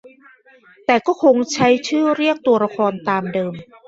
[0.85, 3.53] แต่ก็ยังคงใช้ชื่อเรียกตัวละครตามเดิม